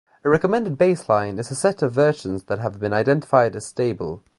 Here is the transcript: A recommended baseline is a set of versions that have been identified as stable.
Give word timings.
A 0.23 0.29
recommended 0.31 0.79
baseline 0.79 1.37
is 1.37 1.51
a 1.51 1.55
set 1.55 1.83
of 1.83 1.91
versions 1.91 2.45
that 2.45 2.57
have 2.57 2.79
been 2.79 2.91
identified 2.91 3.55
as 3.55 3.67
stable. 3.67 4.23